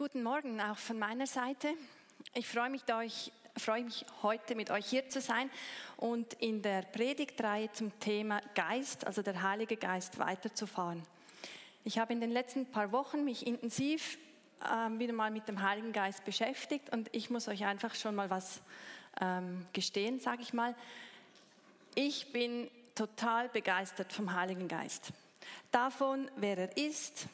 [0.00, 1.74] Guten Morgen auch von meiner Seite.
[2.32, 5.50] Ich freue mich, euch, freue mich, heute mit euch hier zu sein
[5.98, 11.02] und in der Predigtreihe zum Thema Geist, also der Heilige Geist, weiterzufahren.
[11.84, 14.16] Ich habe in den letzten paar Wochen mich intensiv
[14.74, 18.30] ähm, wieder mal mit dem Heiligen Geist beschäftigt und ich muss euch einfach schon mal
[18.30, 18.62] was
[19.20, 20.74] ähm, gestehen, sage ich mal.
[21.94, 25.12] Ich bin total begeistert vom Heiligen Geist.
[25.70, 27.26] Davon, wer er ist,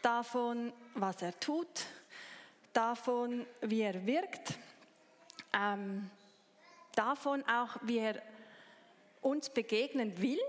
[0.00, 1.84] davon, was er tut,
[2.72, 4.58] davon, wie er wirkt,
[5.52, 6.10] ähm,
[6.94, 8.22] davon auch, wie er
[9.20, 10.40] uns begegnen will.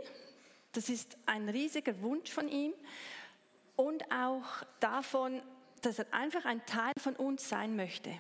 [0.72, 2.74] Das ist ein riesiger Wunsch von ihm.
[3.76, 5.41] Und auch davon,
[5.82, 8.20] dass er einfach ein Teil von uns sein möchte.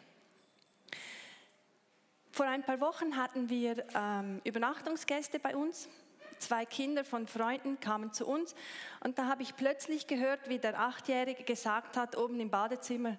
[2.31, 5.89] Vor ein paar Wochen hatten wir ähm, Übernachtungsgäste bei uns.
[6.37, 8.55] Zwei Kinder von Freunden kamen zu uns
[9.03, 13.17] und da habe ich plötzlich gehört, wie der Achtjährige gesagt hat, oben im Badezimmer,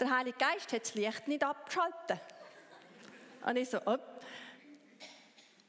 [0.00, 2.20] der Heilige Geist hat das Licht nicht abgeschaltet.
[3.44, 3.98] Und ich so, oh.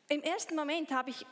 [0.07, 1.25] Im ersten Moment habe ich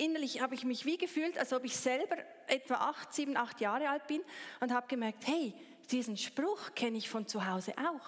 [0.00, 3.88] innerlich habe ich mich wie gefühlt, als ob ich selber etwa acht, sieben, acht Jahre
[3.88, 4.22] alt bin
[4.60, 5.54] und habe gemerkt, hey,
[5.90, 8.06] diesen Spruch kenne ich von zu Hause auch.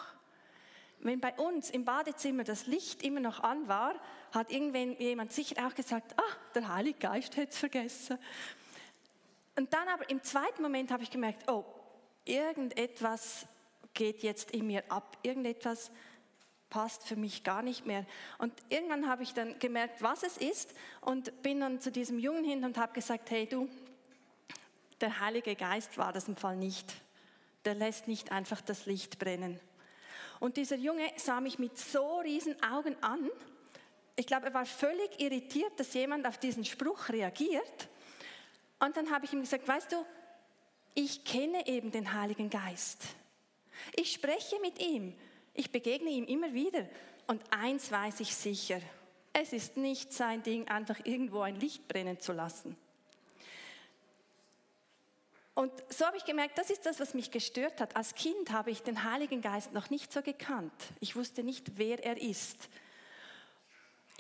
[1.01, 3.95] Wenn bei uns im Badezimmer das Licht immer noch an war,
[4.33, 8.19] hat irgendwann jemand sicher auch gesagt, ah, der Heilige Geist hat es vergessen.
[9.57, 11.65] Und dann aber im zweiten Moment habe ich gemerkt, oh,
[12.25, 13.47] irgendetwas
[13.95, 15.91] geht jetzt in mir ab, irgendetwas
[16.71, 18.07] passt für mich gar nicht mehr.
[18.39, 22.45] Und irgendwann habe ich dann gemerkt, was es ist und bin dann zu diesem Jungen
[22.45, 23.69] hin und habe gesagt, hey du,
[25.03, 26.95] der Heilige Geist war das im Fall nicht.
[27.67, 29.61] Der lässt nicht einfach das Licht brennen.
[30.41, 33.31] Und dieser Junge sah mich mit so riesen Augen an.
[34.17, 37.89] Ich glaube, er war völlig irritiert, dass jemand auf diesen Spruch reagiert.
[38.81, 40.05] Und dann habe ich ihm gesagt, weißt du,
[40.95, 43.03] ich kenne eben den Heiligen Geist.
[43.95, 45.15] Ich spreche mit ihm.
[45.55, 46.87] Ich begegne ihm immer wieder.
[47.27, 48.81] Und eins weiß ich sicher.
[49.33, 52.77] Es ist nicht sein Ding, einfach irgendwo ein Licht brennen zu lassen.
[55.55, 57.95] Und so habe ich gemerkt, das ist das, was mich gestört hat.
[57.95, 60.73] Als Kind habe ich den Heiligen Geist noch nicht so gekannt.
[61.01, 62.69] Ich wusste nicht, wer er ist.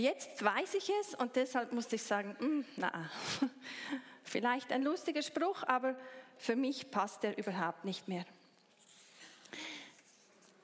[0.02, 2.90] Jetzt weiß ich es und deshalb musste ich sagen, mm, na,
[4.24, 5.94] vielleicht ein lustiger Spruch, aber
[6.38, 8.24] für mich passt er überhaupt nicht mehr.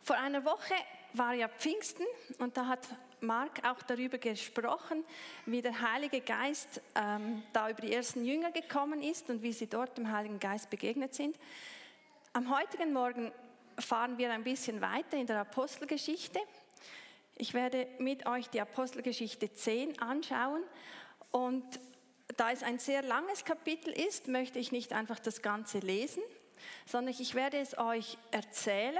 [0.03, 0.75] Vor einer Woche
[1.12, 2.04] war ja Pfingsten
[2.41, 2.81] und da hat
[3.21, 5.04] Mark auch darüber gesprochen,
[5.47, 9.69] wie der Heilige Geist ähm, da über die ersten Jünger gekommen ist und wie sie
[9.69, 11.38] dort dem Heiligen Geist begegnet sind.
[12.32, 13.31] Am heutigen Morgen
[13.78, 16.41] fahren wir ein bisschen weiter in der Apostelgeschichte.
[17.41, 20.65] Ich werde mit euch die Apostelgeschichte 10 anschauen
[21.31, 21.65] und
[22.37, 26.22] da es ein sehr langes Kapitel ist, möchte ich nicht einfach das Ganze lesen,
[26.84, 28.98] sondern ich werde es euch erzählen,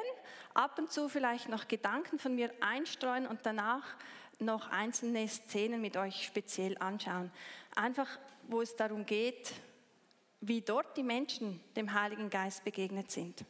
[0.54, 3.97] ab und zu vielleicht noch Gedanken von mir einstreuen und danach
[4.38, 7.32] noch einzelne Szenen mit euch speziell anschauen.
[7.75, 9.53] Einfach, wo es darum geht,
[10.41, 13.44] wie dort die Menschen dem Heiligen Geist begegnet sind.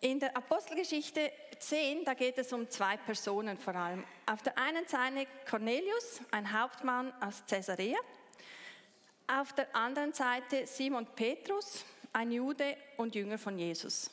[0.00, 4.04] In der Apostelgeschichte 10, da geht es um zwei Personen vor allem.
[4.26, 7.98] Auf der einen Seite Cornelius, ein Hauptmann aus Caesarea.
[9.26, 14.08] Auf der anderen Seite Simon Petrus, ein Jude und Jünger von Jesus.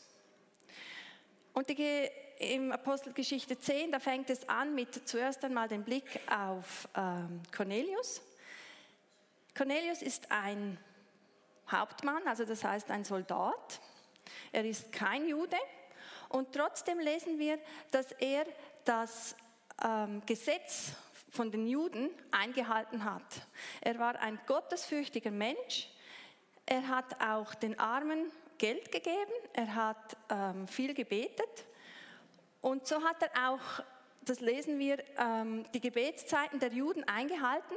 [1.54, 2.10] Und die,
[2.40, 8.24] im Apostelgeschichte 10, da fängt es an mit zuerst einmal dem Blick auf ähm, Cornelius.
[9.56, 10.80] Cornelius ist ein
[11.70, 13.80] Hauptmann, also das heißt ein Soldat.
[14.52, 15.58] Er ist kein Jude
[16.30, 17.60] und trotzdem lesen wir,
[17.92, 18.46] dass er
[18.84, 19.36] das
[19.84, 20.94] ähm, Gesetz
[21.30, 23.48] von den Juden eingehalten hat.
[23.82, 25.90] Er war ein gottesfürchtiger Mensch.
[26.66, 29.32] Er hat auch den Armen Geld gegeben.
[29.54, 31.66] Er hat ähm, viel gebetet.
[32.62, 33.84] Und so hat er auch,
[34.22, 37.76] das lesen wir, ähm, die Gebetszeiten der Juden eingehalten.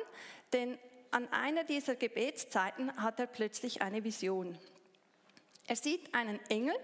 [0.52, 0.78] Denn
[1.10, 4.56] an einer dieser Gebetszeiten hat er plötzlich eine Vision.
[5.68, 6.74] Er sieht einen Engel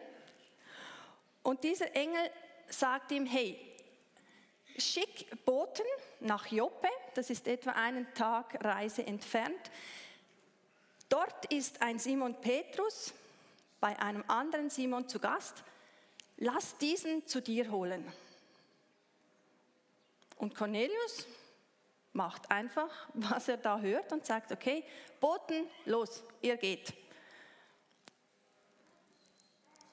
[1.42, 2.30] und dieser Engel
[2.68, 3.58] sagt ihm, hey,
[4.76, 5.86] Schick Boten
[6.20, 9.70] nach Joppe, das ist etwa einen Tag Reise entfernt.
[11.08, 13.14] Dort ist ein Simon Petrus
[13.80, 15.64] bei einem anderen Simon zu Gast.
[16.36, 18.12] Lass diesen zu dir holen.
[20.36, 21.26] Und Cornelius
[22.12, 24.84] macht einfach, was er da hört und sagt, okay,
[25.20, 26.92] Boten, los, ihr geht.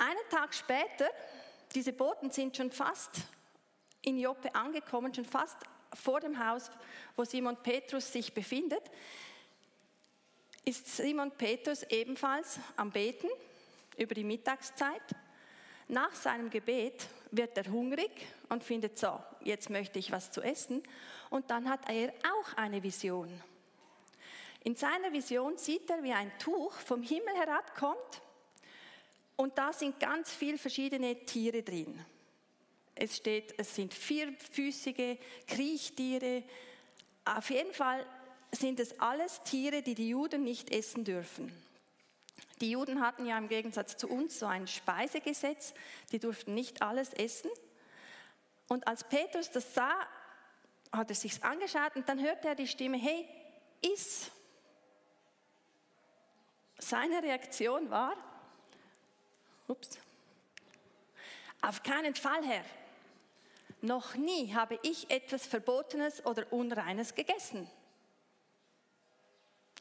[0.02, 1.12] Einen Tag später,
[1.76, 3.22] diese Boten sind schon fast
[4.02, 5.58] in Joppe angekommen, schon fast
[5.94, 6.72] vor dem Haus,
[7.16, 8.82] wo Simon Petrus sich befindet.
[10.66, 13.28] ist Simon Petrus ebenfalls am Beten
[13.96, 15.04] über die Mittagszeit.
[15.88, 20.82] Nach seinem Gebet wird er hungrig und findet so, jetzt möchte ich was zu essen.
[21.30, 23.30] Und dann hat er auch eine Vision.
[24.64, 28.24] In seiner Vision sieht er, wie ein Tuch vom Himmel herabkommt
[29.42, 32.00] und da sind ganz viele verschiedene Tiere drin.
[32.94, 35.18] Es steht, es sind vierfüßige
[35.48, 36.44] Kriechtiere.
[37.26, 38.06] Auf jeden Fall
[38.52, 41.52] sind es alles Tiere, die die Juden nicht essen dürfen.
[42.60, 45.74] Die Juden hatten ja im Gegensatz zu uns so ein Speisegesetz,
[46.12, 47.50] die durften nicht alles essen.
[48.68, 50.08] Und als Petrus das sah,
[50.92, 53.28] hat er sich angeschaut und dann hörte er die Stimme, hey,
[53.82, 54.30] iss.
[56.78, 58.16] Seine Reaktion war,
[59.72, 59.98] ups,
[61.62, 62.66] auf keinen Fall, Herr.
[63.82, 67.70] Noch nie habe ich etwas Verbotenes oder Unreines gegessen.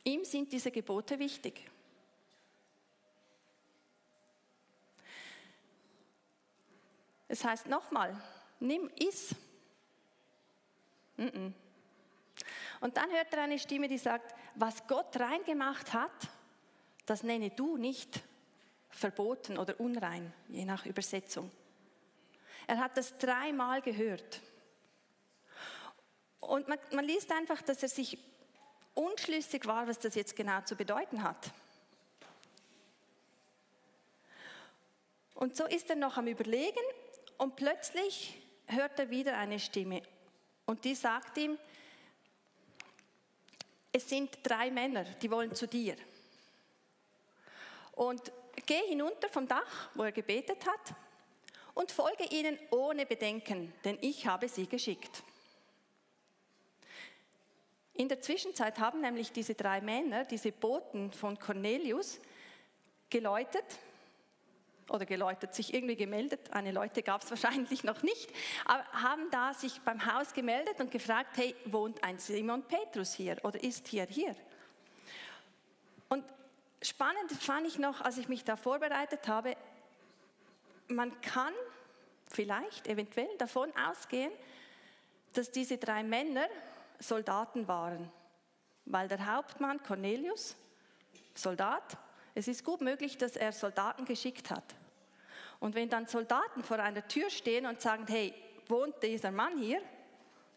[0.05, 1.69] Ihm sind diese Gebote wichtig.
[7.29, 8.21] Es heißt nochmal,
[8.59, 9.35] nimm, iss.
[11.17, 16.29] Und dann hört er eine Stimme, die sagt, was Gott reingemacht hat,
[17.07, 18.23] das nenne du nicht
[18.91, 21.51] verboten oder unrein, je nach Übersetzung.
[22.67, 24.41] Er hat das dreimal gehört.
[26.41, 28.19] Und man, man liest einfach, dass er sich
[28.95, 31.53] unschlüssig war, was das jetzt genau zu bedeuten hat.
[35.35, 36.85] Und so ist er noch am Überlegen
[37.39, 40.03] und plötzlich hört er wieder eine Stimme
[40.67, 41.59] und die sagt ihm,
[43.93, 45.97] es sind drei Männer, die wollen zu dir.
[47.93, 48.31] Und
[48.67, 50.95] geh hinunter vom Dach, wo er gebetet hat,
[51.75, 55.23] und folge ihnen ohne Bedenken, denn ich habe sie geschickt.
[57.95, 62.19] In der Zwischenzeit haben nämlich diese drei Männer, diese Boten von Cornelius,
[63.09, 63.65] geläutet
[64.89, 66.53] oder geläutet, sich irgendwie gemeldet.
[66.53, 68.31] Eine Leute gab es wahrscheinlich noch nicht,
[68.65, 73.37] aber haben da sich beim Haus gemeldet und gefragt, hey, wohnt ein Simon Petrus hier
[73.43, 74.35] oder ist hier hier?
[76.09, 76.25] Und
[76.83, 79.57] spannend fand ich noch, als ich mich da vorbereitet habe,
[80.89, 81.53] man kann
[82.27, 84.33] vielleicht, eventuell davon ausgehen,
[85.33, 86.49] dass diese drei Männer
[86.99, 88.11] Soldaten waren,
[88.85, 90.57] weil der Hauptmann Cornelius,
[91.35, 91.97] Soldat,
[92.35, 94.65] es ist gut möglich, dass er Soldaten geschickt hat.
[95.59, 98.35] Und wenn dann Soldaten vor einer Tür stehen und sagen, hey,
[98.67, 99.81] wohnt dieser Mann hier,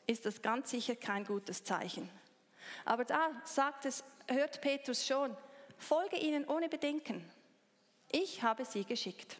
[0.07, 2.09] ist das ganz sicher kein gutes Zeichen.
[2.85, 5.35] Aber da sagt es, hört Petrus schon,
[5.77, 7.29] folge ihnen ohne Bedenken.
[8.11, 9.37] Ich habe sie geschickt.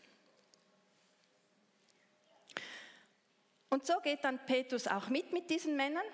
[3.69, 6.05] Und so geht dann Petrus auch mit mit diesen Männern.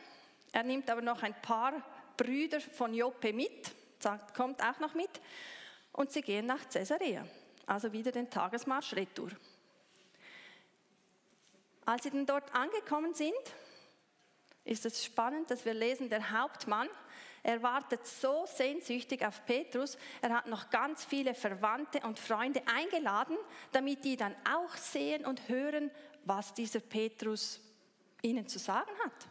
[0.52, 1.84] Er nimmt aber noch ein paar
[2.18, 5.22] Brüder von Joppe mit, sagt, kommt auch noch mit.
[5.92, 7.26] Und sie gehen nach Caesarea
[7.70, 9.30] also wieder den Tagesmarsch retour.
[11.86, 13.34] Als sie dann dort angekommen sind,
[14.66, 16.90] ist es spannend, dass wir lesen, der Hauptmann,
[17.44, 23.38] er wartet so sehnsüchtig auf Petrus, er hat noch ganz viele Verwandte und Freunde eingeladen,
[23.72, 25.92] damit die dann auch sehen und hören,
[26.26, 27.60] was dieser Petrus
[28.22, 29.28] ihnen zu sagen hat.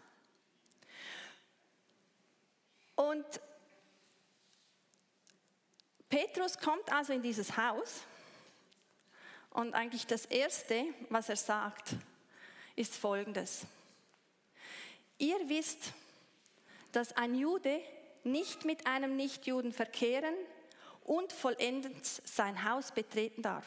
[2.96, 3.26] Und
[6.08, 8.02] Petrus kommt also in dieses Haus
[9.50, 11.94] und eigentlich das Erste, was er sagt,
[12.74, 13.67] ist Folgendes.
[15.19, 15.93] Ihr wisst,
[16.93, 17.81] dass ein Jude
[18.31, 20.35] nicht mit einem Nichtjuden verkehren
[21.05, 23.67] und vollendend sein Haus betreten darf.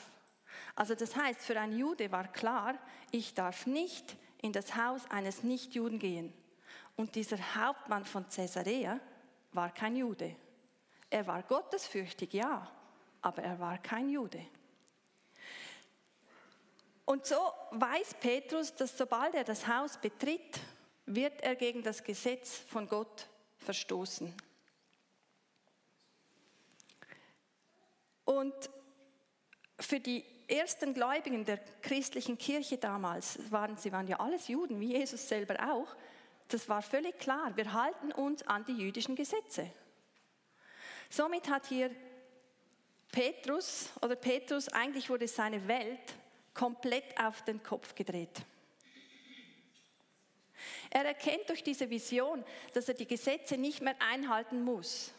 [0.75, 2.77] Also das heißt, für einen Jude war klar,
[3.12, 6.34] ich darf nicht in das Haus eines Nichtjuden gehen.
[6.96, 9.00] Und dieser Hauptmann von Caesarea
[9.53, 10.36] war kein Jude.
[11.10, 12.70] Er war gottesfürchtig, ja,
[13.22, 14.46] aber er war kein Jude.
[17.06, 17.36] Und so
[17.72, 20.60] weiß Petrus, dass sobald er das Haus betritt,
[21.06, 23.27] wird er gegen das Gesetz von Gott
[23.58, 24.34] verstoßen.
[28.31, 28.55] Und
[29.77, 34.93] für die ersten Gläubigen der christlichen Kirche damals, waren, sie waren ja alles Juden, wie
[34.93, 35.93] Jesus selber auch,
[36.47, 39.69] das war völlig klar, wir halten uns an die jüdischen Gesetze.
[41.09, 41.91] Somit hat hier
[43.11, 46.13] Petrus, oder Petrus, eigentlich wurde seine Welt
[46.53, 48.43] komplett auf den Kopf gedreht.
[50.89, 55.11] Er erkennt durch diese Vision, dass er die Gesetze nicht mehr einhalten muss.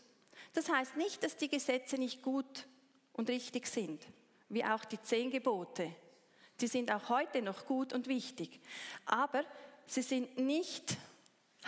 [0.54, 2.66] Das heißt nicht, dass die Gesetze nicht gut
[3.12, 4.06] und richtig sind,
[4.48, 5.90] wie auch die zehn Gebote.
[6.60, 8.60] Die sind auch heute noch gut und wichtig.
[9.06, 9.44] Aber
[9.86, 10.96] sie sind nicht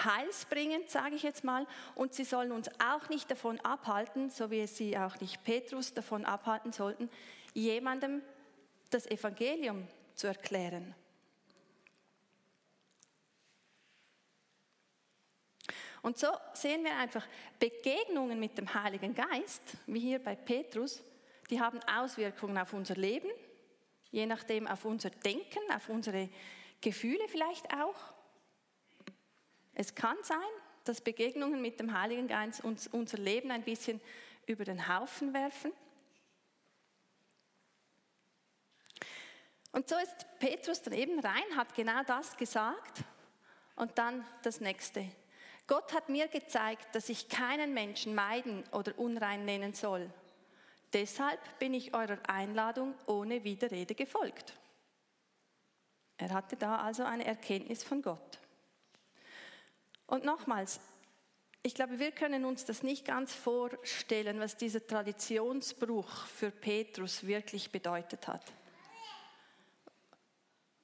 [0.03, 4.67] heilsbringend, sage ich jetzt mal, und sie sollen uns auch nicht davon abhalten, so wie
[4.67, 7.09] sie auch nicht Petrus davon abhalten sollten,
[7.53, 8.23] jemandem
[8.91, 10.95] das Evangelium zu erklären.
[16.03, 17.27] Und so sehen wir einfach
[17.59, 21.03] Begegnungen mit dem Heiligen Geist, wie hier bei Petrus,
[21.51, 23.31] die haben Auswirkungen auf unser Leben,
[24.11, 26.29] je nachdem auf unser Denken, auf unsere
[26.81, 28.15] Gefühle vielleicht auch.
[29.75, 30.39] Es kann sein,
[30.85, 34.01] dass Begegnungen mit dem Heiligen Geist uns unser Leben ein bisschen
[34.47, 35.73] über den Haufen werfen.
[39.73, 43.03] Und so ist Petrus dann eben rein, hat genau das gesagt
[43.75, 45.11] und dann das nächste.
[45.67, 50.11] Gott hat mir gezeigt, dass ich keinen Menschen meiden oder unrein nennen soll.
[50.95, 54.55] Deshalb bin ich eurer Einladung ohne Widerrede gefolgt.
[56.17, 58.39] Er hatte da also eine Erkenntnis von Gott.
[60.07, 60.79] Und nochmals,
[61.65, 67.73] ich glaube, wir können uns das nicht ganz vorstellen, was dieser Traditionsbruch für Petrus wirklich
[67.73, 68.53] bedeutet hat.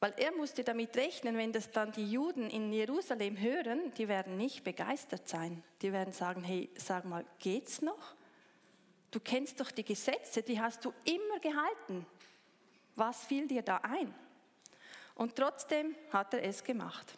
[0.01, 4.37] Weil er musste damit rechnen, wenn das dann die Juden in Jerusalem hören, die werden
[4.37, 5.63] nicht begeistert sein.
[5.83, 8.17] Die werden sagen, hey, sag mal, geht's noch?
[9.11, 12.07] Du kennst doch die Gesetze, die hast du immer gehalten.
[12.95, 14.15] Was fiel dir da ein?
[15.15, 17.13] Und trotzdem hat er es gemacht.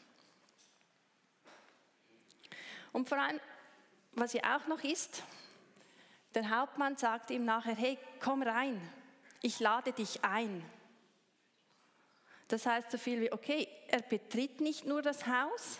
[2.92, 3.40] Und vor allem,
[4.12, 5.22] was ja auch noch ist,
[6.34, 8.80] der Hauptmann sagt ihm nachher, hey, komm rein,
[9.42, 10.64] ich lade dich ein.
[12.48, 15.78] Das heißt so viel wie, okay, er betritt nicht nur das Haus,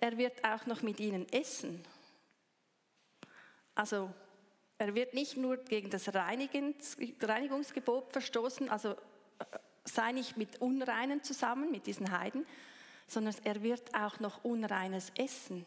[0.00, 1.82] er wird auch noch mit ihnen essen.
[3.74, 4.12] Also
[4.82, 9.44] er wird nicht nur gegen das Reinigungsgebot verstoßen, also äh,
[9.84, 12.44] sei nicht mit Unreinen zusammen, mit diesen Heiden,
[13.06, 15.64] sondern er wird auch noch unreines essen.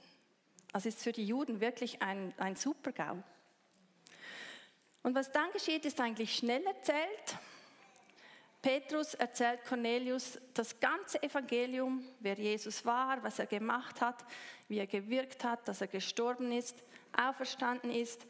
[0.74, 3.24] Also ist für die Juden wirklich ein, ein Super-GAU.
[5.04, 7.38] Und was dann geschieht, ist eigentlich schnell erzählt.
[8.62, 14.26] Petrus erzählt Cornelius das ganze Evangelium, wer Jesus war, was er gemacht hat,
[14.68, 16.84] wie er gewirkt hat, dass er gestorben ist,
[17.16, 18.26] auferstanden ist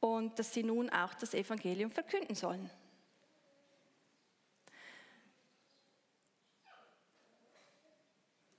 [0.00, 2.70] und dass sie nun auch das Evangelium verkünden sollen.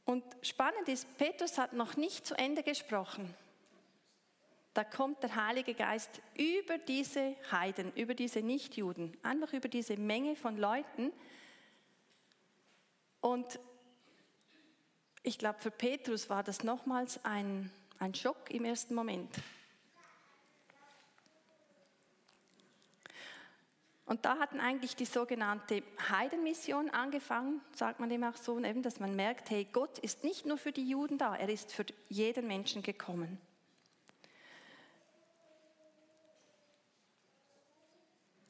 [0.06, 3.36] Und spannend ist, Petrus hat noch nicht zu Ende gesprochen.
[4.74, 10.36] Da kommt der Heilige Geist über diese Heiden, über diese Nichtjuden, einfach über diese Menge
[10.36, 11.12] von Leuten.
[13.20, 13.60] Und
[15.24, 19.29] ich glaube, für Petrus war das nochmals ein, ein Schock im ersten Moment.
[24.08, 29.02] Und da hatten eigentlich die sogenannte Heidenmission angefangen, sagt man dem auch so, eben, dass
[29.02, 32.48] man merkt, hey, Gott ist nicht nur für die Juden da, er ist für jeden
[32.48, 33.38] Menschen gekommen.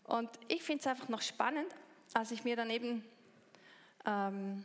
[0.03, 1.73] Und ich finde es einfach noch spannend,
[2.13, 3.03] als ich mir dann eben
[4.05, 4.63] ähm,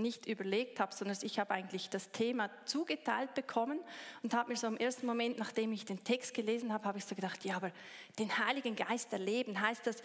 [0.00, 3.80] nicht überlegt habe, sondern ich habe eigentlich das Thema zugeteilt bekommen
[4.22, 7.04] und habe mir so im ersten Moment, nachdem ich den Text gelesen habe, habe ich
[7.04, 7.70] so gedacht, ja, aber
[8.18, 10.02] den Heiligen Geist erleben, heißt das,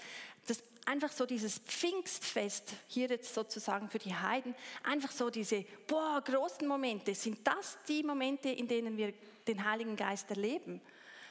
[0.47, 6.21] dass einfach so dieses Pfingstfest, hier jetzt sozusagen für die Heiden, einfach so diese, boah,
[6.23, 9.13] großen Momente, sind das die Momente, in denen wir
[9.47, 10.81] den Heiligen Geist erleben?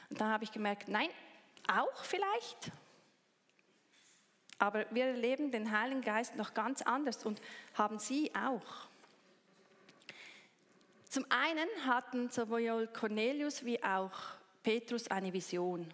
[0.09, 1.09] Und dann habe ich gemerkt, nein,
[1.67, 2.71] auch vielleicht,
[4.57, 7.41] aber wir erleben den Heiligen Geist noch ganz anders und
[7.73, 8.87] haben sie auch.
[11.09, 14.11] Zum einen hatten sowohl Cornelius wie auch
[14.63, 15.89] Petrus eine Vision.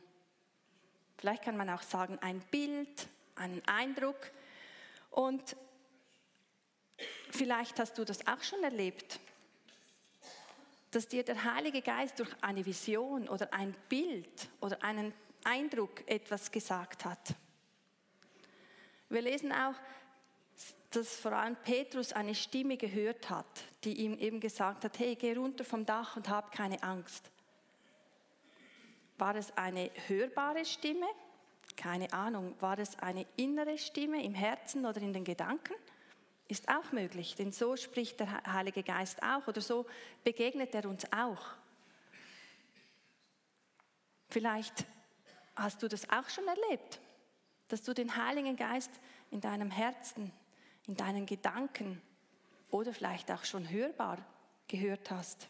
[1.17, 4.31] Vielleicht kann man auch sagen, ein Bild, einen Eindruck.
[5.11, 5.55] Und
[7.29, 9.19] vielleicht hast du das auch schon erlebt,
[10.89, 15.13] dass dir der Heilige Geist durch eine Vision oder ein Bild oder einen
[15.43, 17.35] Eindruck etwas gesagt hat.
[19.11, 19.75] Wir lesen auch,
[20.91, 23.45] dass vor allem Petrus eine Stimme gehört hat,
[23.83, 27.29] die ihm eben gesagt hat, hey, geh runter vom Dach und hab keine Angst.
[29.17, 31.07] War es eine hörbare Stimme?
[31.75, 32.55] Keine Ahnung.
[32.61, 35.73] War es eine innere Stimme im Herzen oder in den Gedanken?
[36.47, 39.85] Ist auch möglich, denn so spricht der Heilige Geist auch oder so
[40.23, 41.41] begegnet er uns auch.
[44.29, 44.85] Vielleicht
[45.57, 47.01] hast du das auch schon erlebt
[47.71, 48.91] dass du den Heiligen Geist
[49.31, 50.33] in deinem Herzen,
[50.87, 52.01] in deinen Gedanken
[52.69, 54.17] oder vielleicht auch schon hörbar
[54.67, 55.47] gehört hast.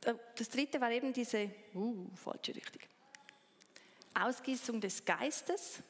[0.00, 2.82] Das dritte war eben diese, uh, falsche Richtung,
[4.14, 5.80] Ausgießung des Geistes.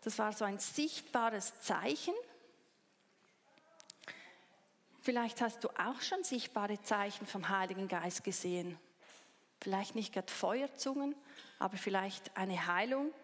[0.00, 2.14] Das war so ein sichtbares Zeichen.
[5.02, 8.78] Vielleicht hast du auch schon sichtbare Zeichen vom Heiligen Geist gesehen.
[9.64, 11.14] Vielleicht nicht gerade Feuerzungen,
[11.58, 13.14] aber vielleicht eine Heilung.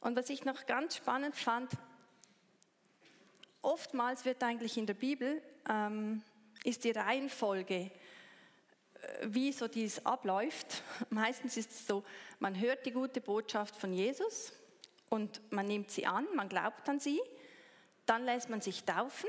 [0.00, 1.70] Und was ich noch ganz spannend fand,
[3.62, 5.40] oftmals wird eigentlich in der Bibel,
[5.70, 6.24] ähm,
[6.64, 7.92] ist die Reihenfolge
[9.22, 10.82] wie so dies abläuft.
[11.10, 12.02] Meistens ist es so,
[12.40, 14.52] man hört die gute Botschaft von Jesus
[15.10, 17.20] und man nimmt sie an, man glaubt an sie,
[18.06, 19.28] dann lässt man sich taufen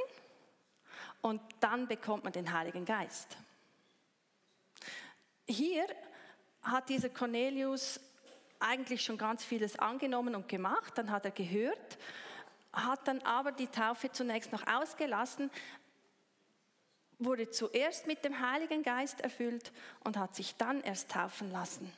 [1.22, 3.38] und dann bekommt man den Heiligen Geist.
[5.48, 5.86] Hier
[6.62, 8.00] hat dieser Cornelius
[8.60, 11.98] eigentlich schon ganz vieles angenommen und gemacht, dann hat er gehört,
[12.74, 15.52] hat dann aber die Taufe zunächst noch ausgelassen,
[17.20, 19.72] wurde zuerst mit dem Heiligen Geist erfüllt
[20.04, 21.92] und hat sich dann erst taufen lassen.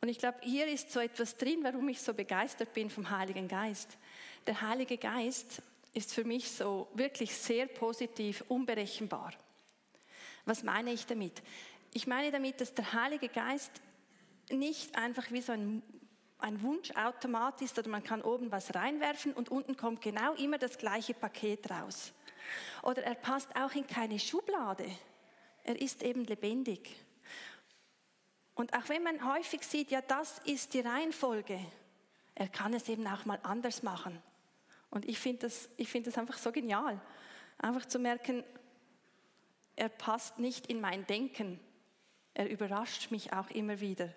[0.00, 3.46] Und ich glaube, hier ist so etwas drin, warum ich so begeistert bin vom Heiligen
[3.46, 3.96] Geist.
[4.46, 5.62] Der Heilige Geist
[5.94, 9.32] ist für mich so wirklich sehr positiv, unberechenbar.
[10.44, 11.42] Was meine ich damit?
[11.92, 13.70] Ich meine damit, dass der Heilige Geist
[14.50, 15.82] nicht einfach wie so ein,
[16.38, 20.78] ein Wunschautomat ist oder man kann oben was reinwerfen und unten kommt genau immer das
[20.78, 22.12] gleiche Paket raus.
[22.82, 24.86] Oder er passt auch in keine Schublade.
[25.62, 26.96] Er ist eben lebendig.
[28.54, 31.60] Und auch wenn man häufig sieht, ja, das ist die Reihenfolge,
[32.34, 34.20] er kann es eben auch mal anders machen.
[34.90, 37.00] Und ich finde das, find das einfach so genial.
[37.58, 38.44] Einfach zu merken,
[39.76, 41.58] er passt nicht in mein Denken.
[42.34, 44.12] Er überrascht mich auch immer wieder.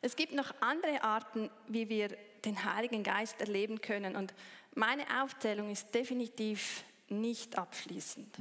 [0.00, 4.14] Es gibt noch andere Arten, wie wir den Heiligen Geist erleben können.
[4.14, 4.32] Und
[4.74, 8.36] meine Aufzählung ist definitiv nicht abschließend.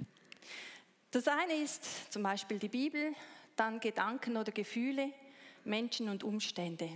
[1.12, 3.14] Das eine ist zum Beispiel die Bibel,
[3.56, 5.12] dann Gedanken oder Gefühle,
[5.68, 6.90] Menschen und Umstände.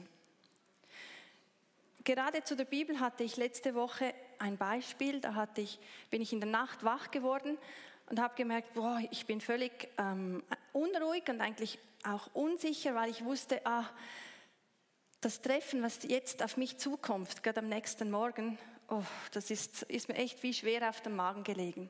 [2.04, 6.34] Gerade zu der Bibel hatte ich letzte Woche ein Beispiel, da hatte ich, bin ich
[6.34, 7.60] in der Nacht wach geworden
[8.10, 10.44] und habe gemerkt, boah, ich bin völlig ähm,
[10.74, 13.86] unruhig und eigentlich auch unsicher, weil ich wusste, ah,
[15.20, 18.58] das Treffen, was jetzt auf mich zukommt, gerade am nächsten Morgen,
[18.90, 21.90] oh, das ist, ist mir echt wie schwer auf dem Magen gelegen.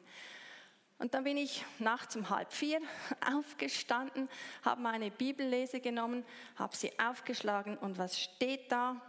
[1.02, 2.80] Und dann bin ich nachts um halb vier
[3.34, 4.30] aufgestanden,
[4.64, 6.24] habe meine Bibellese genommen,
[6.58, 9.02] habe sie aufgeschlagen und was steht da?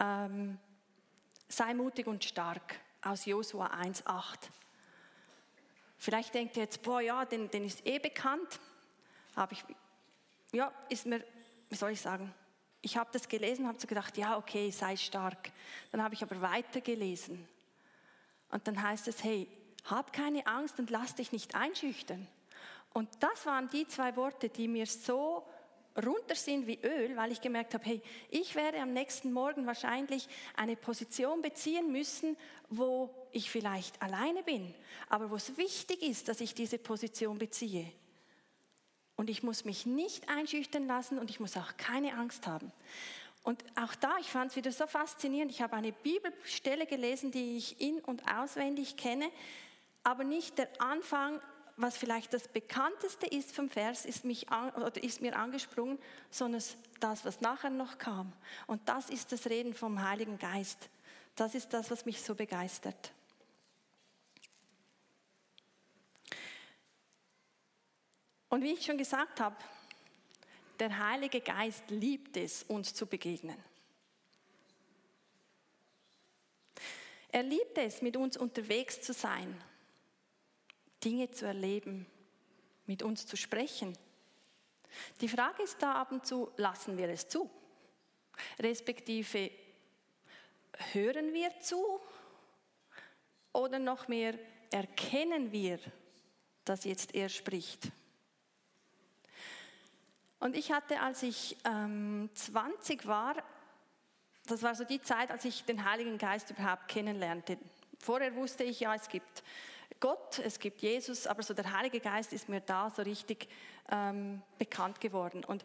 [0.00, 0.58] Ähm,
[1.46, 4.48] sei mutig und stark aus Josua 1,8.
[5.98, 8.58] Vielleicht denkt ihr jetzt, boah, ja, den, den ist eh bekannt.
[9.36, 9.64] Habe ich,
[10.50, 11.24] ja, ist mir,
[11.70, 12.34] wie soll ich sagen,
[12.80, 15.52] ich habe das gelesen habe so gedacht, ja, okay, sei stark.
[15.92, 17.46] Dann habe ich aber weitergelesen.
[18.50, 19.46] Und dann heißt es, hey,
[19.84, 22.26] hab keine Angst und lass dich nicht einschüchtern.
[22.92, 25.44] Und das waren die zwei Worte, die mir so
[26.04, 30.28] runter sind wie Öl, weil ich gemerkt habe, hey, ich werde am nächsten Morgen wahrscheinlich
[30.56, 32.36] eine Position beziehen müssen,
[32.70, 34.74] wo ich vielleicht alleine bin,
[35.08, 37.90] aber wo es wichtig ist, dass ich diese Position beziehe.
[39.16, 42.70] Und ich muss mich nicht einschüchtern lassen und ich muss auch keine Angst haben.
[43.42, 45.50] Und auch da, ich fand es wieder so faszinierend.
[45.50, 49.28] Ich habe eine Bibelstelle gelesen, die ich in- und auswendig kenne,
[50.02, 51.40] aber nicht der Anfang,
[51.76, 55.98] was vielleicht das bekannteste ist vom Vers, ist, mich an, oder ist mir angesprungen,
[56.30, 56.62] sondern
[57.00, 58.32] das, was nachher noch kam.
[58.66, 60.88] Und das ist das Reden vom Heiligen Geist.
[61.36, 63.12] Das ist das, was mich so begeistert.
[68.48, 69.56] Und wie ich schon gesagt habe,
[70.80, 73.56] der Heilige Geist liebt es, uns zu begegnen.
[77.30, 79.62] Er liebt es, mit uns unterwegs zu sein,
[81.04, 82.06] Dinge zu erleben,
[82.86, 83.96] mit uns zu sprechen.
[85.20, 87.50] Die Frage ist da ab und zu, lassen wir es zu?
[88.58, 89.50] Respektive,
[90.92, 92.00] hören wir zu?
[93.52, 94.38] Oder noch mehr,
[94.70, 95.78] erkennen wir,
[96.64, 97.90] dass jetzt er spricht?
[100.40, 103.34] Und ich hatte, als ich ähm, 20 war,
[104.46, 107.58] das war so die Zeit, als ich den Heiligen Geist überhaupt kennenlernte.
[107.98, 109.42] Vorher wusste ich, ja, es gibt
[110.00, 113.48] Gott, es gibt Jesus, aber so der Heilige Geist ist mir da so richtig
[113.90, 115.44] ähm, bekannt geworden.
[115.44, 115.64] Und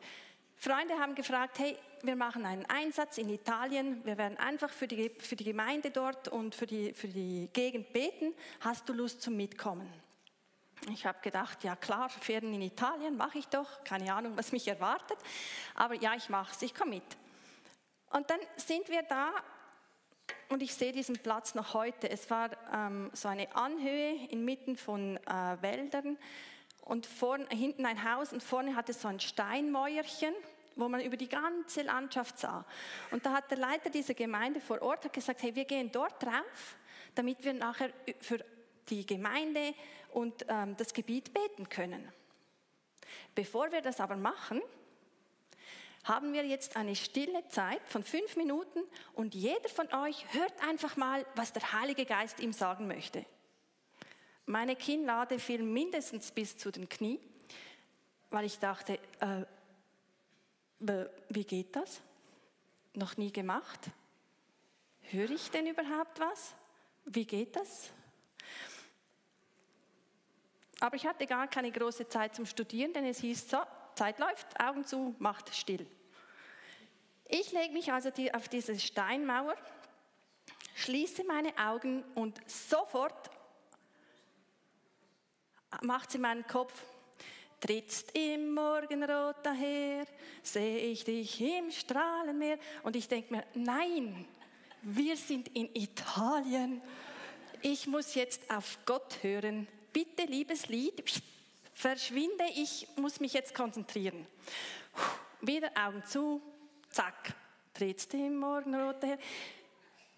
[0.56, 5.10] Freunde haben gefragt, hey, wir machen einen Einsatz in Italien, wir werden einfach für die,
[5.20, 8.34] für die Gemeinde dort und für die, für die Gegend beten.
[8.62, 9.92] Hast du Lust zum Mitkommen?
[10.92, 14.68] Ich habe gedacht, ja klar, Ferien in Italien mache ich doch, keine Ahnung, was mich
[14.68, 15.18] erwartet,
[15.76, 17.04] aber ja, ich mache es, ich komme mit.
[18.12, 19.32] Und dann sind wir da
[20.54, 22.10] und ich sehe diesen Platz noch heute.
[22.10, 26.18] Es war ähm, so eine Anhöhe inmitten von äh, Wäldern
[26.82, 30.34] und vorn, hinten ein Haus und vorne hatte so ein Steinmäuerchen,
[30.76, 32.66] wo man über die ganze Landschaft sah.
[33.12, 36.76] Und da hat der Leiter dieser Gemeinde vor Ort gesagt, hey, wir gehen dort drauf,
[37.16, 37.90] damit wir nachher
[38.20, 38.44] für
[38.90, 39.74] die Gemeinde
[40.12, 42.08] und ähm, das Gebiet beten können.
[43.34, 44.62] Bevor wir das aber machen,
[46.04, 48.80] haben wir jetzt eine stille Zeit von fünf Minuten
[49.14, 53.26] und jeder von euch hört einfach mal, was der Heilige Geist ihm sagen möchte.
[54.46, 57.20] Meine Kinnlade fiel mindestens bis zu den Knie,
[58.30, 59.46] weil ich dachte, äh,
[61.30, 62.02] wie geht das?
[62.94, 63.80] Noch nie gemacht?
[65.04, 66.54] Höre ich denn überhaupt was?
[67.06, 67.90] Wie geht das?
[70.82, 73.58] Aber ich hatte gar keine große Zeit zum Studieren, denn es hieß so,
[73.96, 75.86] Zeit läuft, Augen zu, macht still.
[77.28, 79.56] Ich lege mich also auf diese Steinmauer,
[80.76, 83.32] schließe meine Augen und sofort
[85.82, 86.74] macht sie meinen Kopf,
[87.60, 90.06] trittst im Morgenrot daher,
[90.42, 92.60] sehe ich dich im Strahlenmeer.
[92.84, 94.26] Und ich denke mir, nein,
[94.82, 96.82] wir sind in Italien.
[97.62, 99.68] Ich muss jetzt auf Gott hören.
[99.94, 101.04] Bitte, liebes Lied,
[101.74, 104.28] verschwinde, ich muss mich jetzt konzentrieren.
[105.42, 106.42] Wieder Augen zu,
[106.90, 107.34] zack,
[107.74, 109.18] trittst im Morgenrot daher.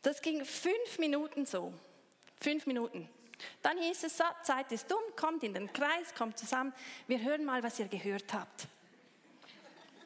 [0.02, 1.74] Das ging fünf Minuten so.
[2.40, 3.10] Fünf Minuten.
[3.62, 6.74] Dann hieß es, Zeit ist dumm, kommt in den Kreis, kommt zusammen.
[7.08, 8.68] Wir hören mal, was ihr gehört habt.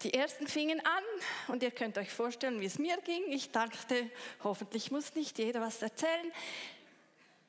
[0.03, 1.03] Die ersten fingen an
[1.49, 3.23] und ihr könnt euch vorstellen, wie es mir ging.
[3.31, 4.09] Ich dachte,
[4.43, 6.31] hoffentlich muss nicht jeder was erzählen.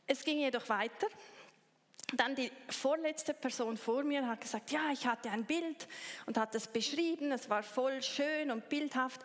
[0.08, 1.06] Es ging jedoch weiter.
[2.12, 5.86] Dann die vorletzte Person vor mir hat gesagt, ja, ich hatte ein Bild
[6.26, 9.20] und hat es beschrieben, es war voll schön und bildhaft.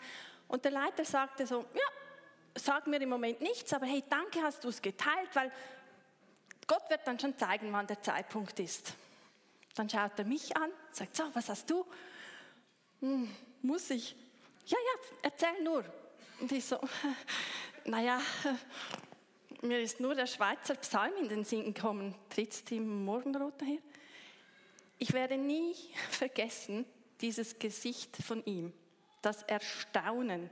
[0.47, 1.81] Und der Leiter sagte so, ja,
[2.55, 5.51] sag mir im Moment nichts, aber hey, danke, hast du es geteilt, weil
[6.67, 8.93] Gott wird dann schon zeigen, wann der Zeitpunkt ist.
[9.75, 11.85] Dann schaut er mich an, sagt, so, was hast du?
[13.01, 13.29] Hm,
[13.61, 14.15] muss ich?
[14.67, 15.83] Ja, ja, erzähl nur.
[16.39, 16.79] Und ich so,
[17.85, 18.19] naja,
[19.65, 23.79] mir ist nur der Schweizer Psalm in den Sinn gekommen, trittst im Morgenrot daher.
[24.97, 25.73] Ich werde nie
[26.09, 26.85] vergessen
[27.21, 28.73] dieses Gesicht von ihm,
[29.21, 30.49] das Erstaunen.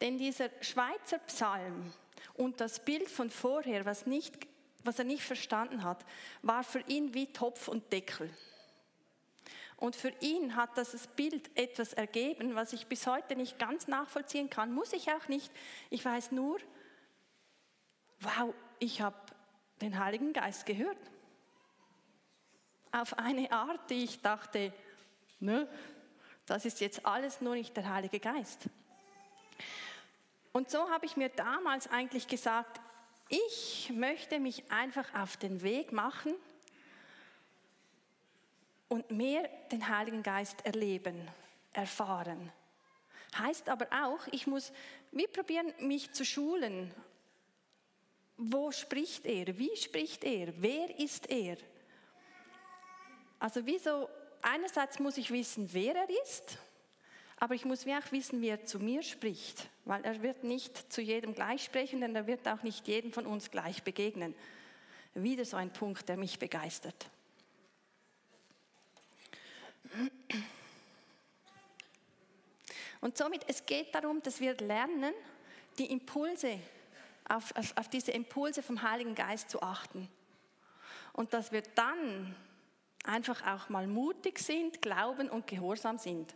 [0.00, 1.92] Denn dieser Schweizer Psalm
[2.34, 4.46] und das Bild von vorher, was nicht
[4.86, 6.04] was er nicht verstanden hat,
[6.42, 8.30] war für ihn wie Topf und Deckel.
[9.76, 14.48] Und für ihn hat das Bild etwas ergeben, was ich bis heute nicht ganz nachvollziehen
[14.48, 14.72] kann.
[14.72, 15.52] Muss ich auch nicht.
[15.90, 16.58] Ich weiß nur,
[18.20, 19.16] wow, ich habe
[19.80, 20.98] den Heiligen Geist gehört.
[22.92, 24.72] Auf eine Art, die ich dachte,
[25.40, 25.68] ne,
[26.46, 28.68] das ist jetzt alles nur nicht der Heilige Geist.
[30.52, 32.80] Und so habe ich mir damals eigentlich gesagt,
[33.28, 36.34] ich möchte mich einfach auf den Weg machen
[38.88, 41.28] und mehr den Heiligen Geist erleben,
[41.72, 42.52] erfahren.
[43.36, 44.72] Heißt aber auch, ich muss,
[45.10, 46.94] wir probieren mich zu schulen.
[48.36, 49.56] Wo spricht er?
[49.58, 50.52] Wie spricht er?
[50.60, 51.56] Wer ist er?
[53.38, 54.08] Also wieso,
[54.42, 56.58] einerseits muss ich wissen, wer er ist,
[57.38, 61.02] aber ich muss auch wissen, wie er zu mir spricht, weil er wird nicht zu
[61.02, 64.34] jedem gleich sprechen, denn er wird auch nicht jedem von uns gleich begegnen.
[65.14, 67.06] Wieder so ein Punkt, der mich begeistert.
[73.00, 75.14] Und somit, es geht darum, dass wir lernen,
[75.78, 76.58] die Impulse,
[77.28, 80.08] auf, auf, auf diese Impulse vom Heiligen Geist zu achten.
[81.12, 82.34] Und dass wir dann
[83.04, 86.34] einfach auch mal mutig sind, glauben und gehorsam sind.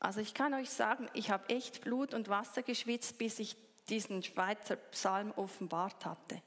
[0.00, 3.56] Also ich kann euch sagen, ich habe echt Blut und Wasser geschwitzt, bis ich
[3.88, 6.40] diesen Schweizer Psalm offenbart hatte.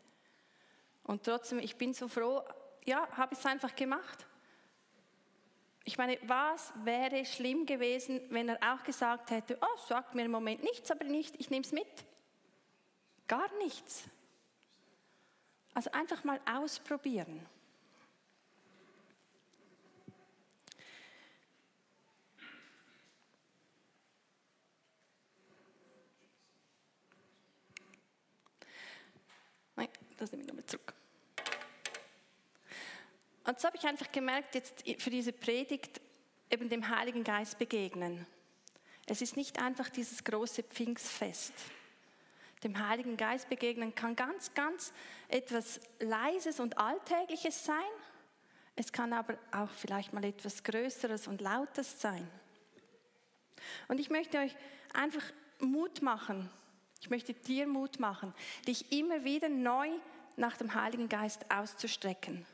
[1.03, 2.43] Und trotzdem, ich bin so froh,
[2.85, 4.25] ja, habe ich es einfach gemacht.
[5.83, 10.31] Ich meine, was wäre schlimm gewesen, wenn er auch gesagt hätte, oh, sagt mir im
[10.31, 11.87] Moment nichts, aber nicht, ich nehme es mit.
[13.31, 14.03] Gar nichts.
[15.73, 17.47] Also einfach mal ausprobieren.
[30.17, 30.93] das nehme ich nochmal zurück.
[33.45, 36.01] Und so habe ich einfach gemerkt, jetzt für diese Predigt
[36.49, 38.27] eben dem Heiligen Geist begegnen.
[39.07, 41.53] Es ist nicht einfach dieses große Pfingstfest.
[42.63, 44.93] Dem Heiligen Geist begegnen kann ganz, ganz
[45.29, 47.75] etwas Leises und Alltägliches sein.
[48.75, 52.27] Es kann aber auch vielleicht mal etwas Größeres und Lautes sein.
[53.87, 54.55] Und ich möchte euch
[54.93, 55.23] einfach
[55.59, 56.49] Mut machen,
[57.01, 58.33] ich möchte dir Mut machen,
[58.67, 59.89] dich immer wieder neu
[60.35, 62.45] nach dem Heiligen Geist auszustrecken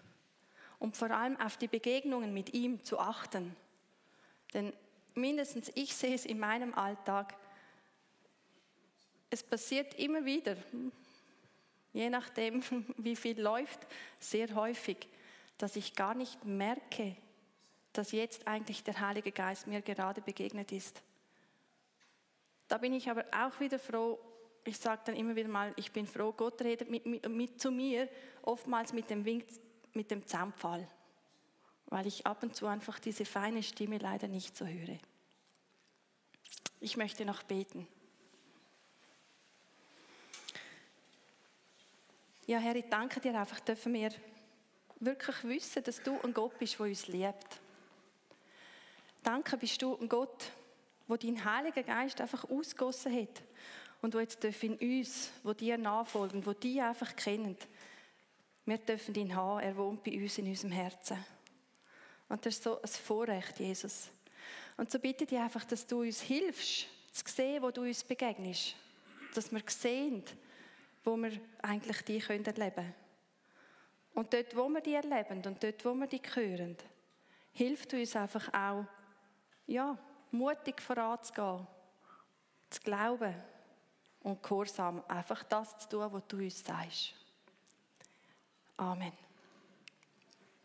[0.80, 3.56] und vor allem auf die Begegnungen mit ihm zu achten.
[4.54, 4.74] Denn
[5.16, 7.36] mindestens ich sehe es in meinem Alltag,
[9.30, 10.56] es passiert immer wieder,
[11.94, 12.64] je nachdem,
[12.98, 13.80] wie viel läuft,
[14.20, 15.08] sehr häufig,
[15.58, 17.16] dass ich gar nicht merke,
[17.94, 21.02] dass jetzt eigentlich der Heilige Geist mir gerade begegnet ist.
[22.68, 24.20] Da bin ich aber auch wieder froh,
[24.64, 27.72] ich sage dann immer wieder mal, ich bin froh, Gott redet mit, mit, mit zu
[27.72, 28.10] mir,
[28.44, 29.46] oftmals mit dem, Wink,
[29.94, 30.88] mit dem Zaunpfahl,
[31.88, 35.00] weil ich ab und zu einfach diese feine Stimme leider nicht so höre.
[36.82, 37.88] Ich möchte noch beten.
[42.50, 44.10] Ja, Herr, ich danke dir einfach, dürfen wir
[45.02, 47.60] wirklich wissen, dass du ein Gott bist, der uns liebt.
[49.22, 50.50] Danke bist du ein Gott,
[51.10, 53.44] wo dein Heiliger Geist einfach ausgossen hat
[54.02, 57.58] und wo jetzt in uns, wo dir nachfolgen, wo die einfach kennen,
[58.64, 59.60] wir dürfen ihn haben.
[59.60, 61.18] Er wohnt bei uns in unserem Herzen.
[62.30, 64.08] Und das ist so ein Vorrecht, Jesus.
[64.78, 68.74] Und so bitte ich einfach, dass du uns hilfst, zu sehen, wo du uns begegnest.
[69.34, 70.24] Dass wir sehen,
[71.08, 72.94] wo wir eigentlich die können erleben können.
[74.14, 76.76] Und dort, wo wir die erleben und dort, wo wir die hören,
[77.54, 78.86] hilft uns einfach auch,
[79.68, 79.98] ja,
[80.32, 81.66] mutig voranzugehen,
[82.70, 83.34] zu glauben
[84.22, 87.14] und gehorsam einfach das zu tun, was du uns sagst.
[88.76, 89.27] Amen.